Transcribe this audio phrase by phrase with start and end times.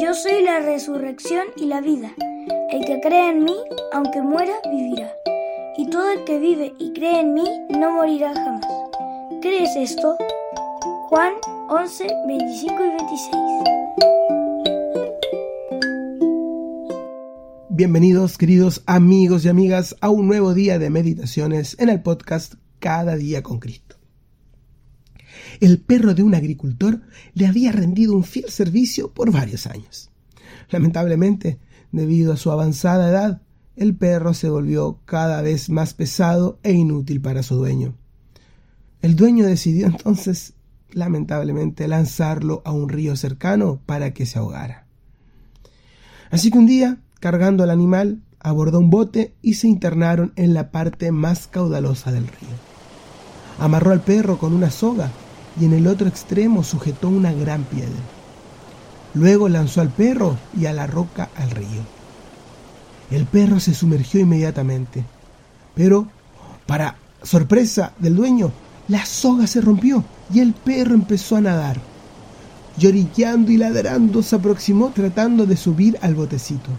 [0.00, 2.12] Yo soy la resurrección y la vida.
[2.70, 3.56] El que cree en mí,
[3.92, 5.12] aunque muera, vivirá.
[5.76, 8.64] Y todo el que vive y cree en mí, no morirá jamás.
[9.42, 10.16] ¿Crees esto?
[11.08, 11.34] Juan
[11.68, 13.36] 11, 25 y 26.
[17.68, 23.16] Bienvenidos queridos amigos y amigas a un nuevo día de meditaciones en el podcast Cada
[23.16, 23.89] día con Cristo.
[25.60, 27.02] El perro de un agricultor
[27.34, 30.10] le había rendido un fiel servicio por varios años.
[30.70, 31.58] Lamentablemente,
[31.92, 33.42] debido a su avanzada edad,
[33.76, 37.94] el perro se volvió cada vez más pesado e inútil para su dueño.
[39.02, 40.54] El dueño decidió entonces,
[40.92, 44.86] lamentablemente, lanzarlo a un río cercano para que se ahogara.
[46.30, 50.70] Así que un día, cargando al animal, abordó un bote y se internaron en la
[50.70, 52.56] parte más caudalosa del río.
[53.58, 55.10] Amarró al perro con una soga
[55.58, 58.00] y en el otro extremo sujetó una gran piedra.
[59.14, 61.82] Luego lanzó al perro y a la roca al río.
[63.10, 65.04] El perro se sumergió inmediatamente,
[65.74, 66.06] pero,
[66.66, 68.52] para sorpresa del dueño,
[68.86, 71.80] la soga se rompió y el perro empezó a nadar.
[72.76, 76.70] Lloriqueando y ladrando se aproximó tratando de subir al botecito.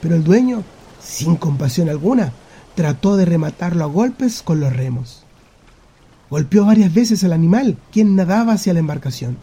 [0.00, 0.62] Pero el dueño,
[1.02, 2.32] sin compasión alguna,
[2.74, 5.21] trató de rematarlo a golpes con los remos.
[6.32, 9.36] Golpeó varias veces al animal, quien nadaba hacia la embarcación.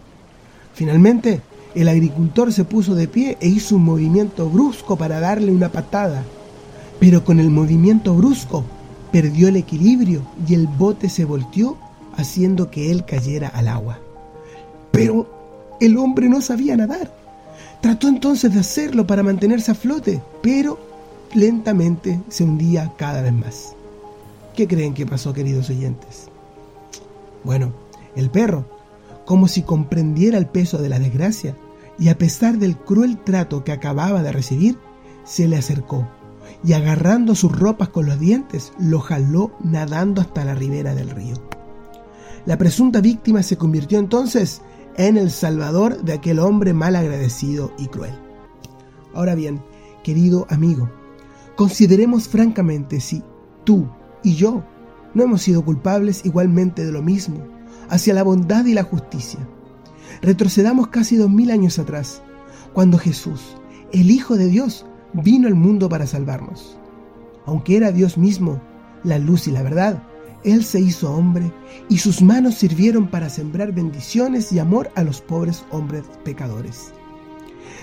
[0.73, 1.39] Finalmente,
[1.75, 6.23] el agricultor se puso de pie e hizo un movimiento brusco para darle una patada.
[6.99, 8.65] Pero con el movimiento brusco
[9.11, 11.77] perdió el equilibrio y el bote se volteó
[12.17, 13.99] haciendo que él cayera al agua.
[14.89, 17.15] Pero el hombre no sabía nadar.
[17.83, 20.79] Trató entonces de hacerlo para mantenerse a flote, pero
[21.35, 23.75] lentamente se hundía cada vez más.
[24.55, 26.29] ¿Qué creen que pasó, queridos oyentes?
[27.43, 27.73] Bueno,
[28.15, 28.65] el perro
[29.29, 31.55] como si comprendiera el peso de la desgracia,
[31.99, 34.79] y a pesar del cruel trato que acababa de recibir,
[35.23, 36.07] se le acercó
[36.63, 41.35] y agarrando sus ropas con los dientes, lo jaló nadando hasta la ribera del río.
[42.47, 44.63] La presunta víctima se convirtió entonces
[44.97, 48.17] en el salvador de aquel hombre mal agradecido y cruel.
[49.13, 49.61] Ahora bien,
[50.03, 50.89] querido amigo,
[51.55, 53.21] consideremos francamente si
[53.63, 53.87] tú
[54.23, 54.63] y yo
[55.13, 57.43] no hemos sido culpables igualmente de lo mismo
[57.89, 59.39] hacia la bondad y la justicia.
[60.21, 62.21] Retrocedamos casi dos mil años atrás,
[62.73, 63.57] cuando Jesús,
[63.91, 66.77] el Hijo de Dios, vino al mundo para salvarnos.
[67.45, 68.61] Aunque era Dios mismo,
[69.03, 70.03] la luz y la verdad,
[70.43, 71.51] Él se hizo hombre
[71.89, 76.93] y sus manos sirvieron para sembrar bendiciones y amor a los pobres hombres pecadores.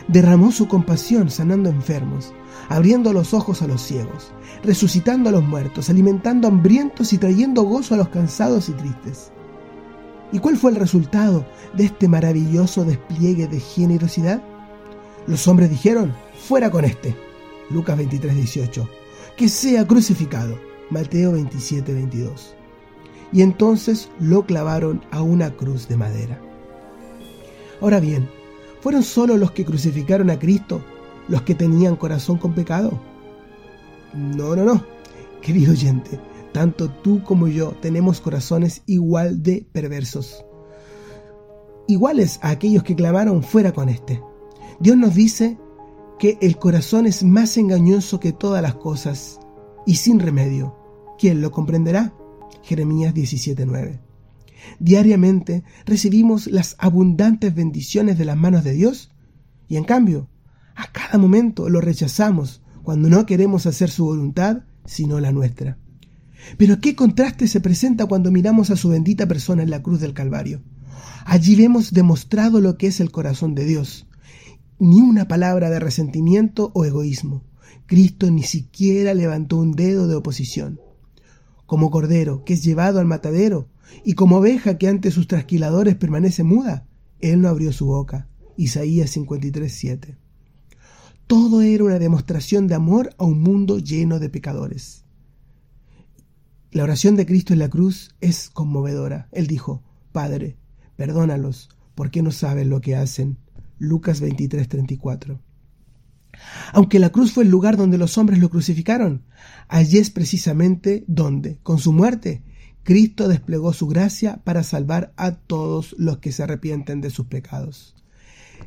[0.09, 2.33] Derramó su compasión sanando enfermos,
[2.69, 7.95] abriendo los ojos a los ciegos, resucitando a los muertos, alimentando hambrientos y trayendo gozo
[7.95, 9.33] a los cansados y tristes.
[10.33, 14.43] ¿Y cuál fue el resultado de este maravilloso despliegue de generosidad?
[15.27, 16.15] Los hombres dijeron,
[16.47, 17.15] fuera con este.
[17.71, 18.89] Lucas 23, 18.
[19.37, 20.59] Que sea crucificado.
[20.91, 22.55] Mateo 27, 22.
[23.33, 26.41] Y entonces lo clavaron a una cruz de madera.
[27.81, 28.29] Ahora bien,
[28.87, 30.81] ¿fueron solo los que crucificaron a Cristo
[31.27, 32.97] los que tenían corazón con pecado?
[34.15, 34.85] No, no, no.
[35.43, 36.21] Querido oyente,
[36.53, 40.45] tanto tú como yo tenemos corazones igual de perversos,
[41.89, 44.23] iguales a aquellos que clamaron fuera con este.
[44.79, 45.59] Dios nos dice
[46.21, 49.41] que el corazón es más engañoso que todas las cosas
[49.85, 50.77] y sin remedio.
[51.19, 52.15] ¿Quién lo comprenderá?
[52.63, 53.99] Jeremías 17:9.
[54.79, 59.11] Diariamente recibimos las abundantes bendiciones de las manos de Dios
[59.69, 60.29] y en cambio,
[60.75, 65.79] a cada momento lo rechazamos cuando no queremos hacer su voluntad sino la nuestra.
[66.59, 70.15] Pero qué contraste se presenta cuando miramos a su bendita persona en la cruz del
[70.15, 70.63] Calvario.
[71.25, 74.07] Allí vemos demostrado lo que es el corazón de Dios.
[74.79, 77.43] Ni una palabra de resentimiento o egoísmo.
[77.87, 80.81] Cristo ni siquiera levantó un dedo de oposición.
[81.67, 83.69] Como cordero que es llevado al matadero,
[84.05, 86.87] y como oveja que ante sus trasquiladores permanece muda,
[87.21, 88.29] Él no abrió su boca.
[88.57, 89.87] Isaías 53,
[91.27, 95.05] Todo era una demostración de amor a un mundo lleno de pecadores.
[96.71, 99.29] La oración de Cristo en la cruz es conmovedora.
[99.33, 100.57] Él dijo, Padre,
[100.97, 103.39] perdónalos, porque no saben lo que hacen.
[103.79, 105.41] Lucas 23, 34.
[106.73, 109.23] Aunque la cruz fue el lugar donde los hombres lo crucificaron,
[109.69, 112.43] allí es precisamente donde, con su muerte,
[112.87, 117.97] Cristo desplegó su gracia para salvar a todos los que se arrepienten de sus pecados.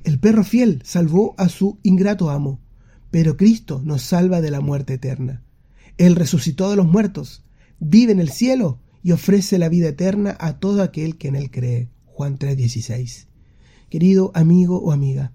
[0.04, 2.60] El perro fiel salvó a su ingrato amo,
[3.12, 5.42] pero Cristo nos salva de la muerte eterna.
[5.98, 7.46] Él resucitó de los muertos,
[7.80, 11.50] vive en el cielo y ofrece la vida eterna a todo aquel que en él
[11.50, 11.88] cree.
[12.06, 13.28] Juan 3:16.
[13.90, 15.32] Querido amigo o amiga,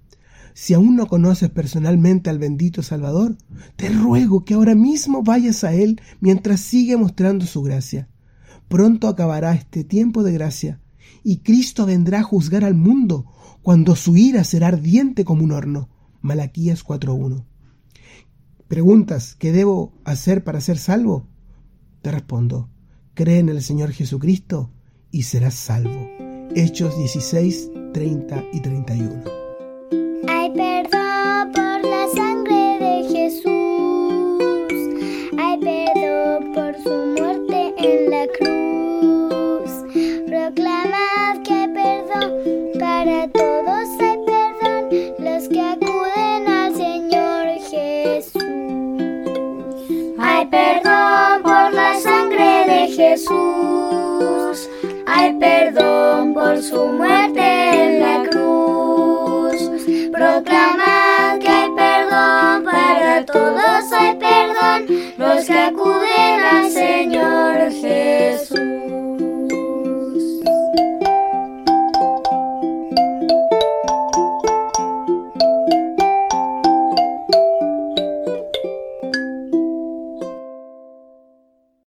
[0.52, 3.38] si aún no conoces personalmente al bendito Salvador,
[3.76, 8.08] te ruego que ahora mismo vayas a Él mientras sigue mostrando su gracia.
[8.74, 10.80] Pronto acabará este tiempo de gracia,
[11.22, 13.24] y Cristo vendrá a juzgar al mundo
[13.62, 15.90] cuando su ira será ardiente como un horno.
[16.22, 17.44] Malaquías 4.1.
[18.66, 21.28] ¿Preguntas qué debo hacer para ser salvo?
[22.02, 22.68] Te respondo,
[23.14, 24.72] cree en el Señor Jesucristo
[25.12, 26.10] y serás salvo.
[26.56, 29.22] Hechos 16, 30 y 31.
[53.14, 54.68] Jesús,
[55.06, 59.70] hay perdón por su muerte en la cruz.
[60.10, 68.73] Proclamad que hay perdón para todos, hay perdón los que acuden al Señor Jesús.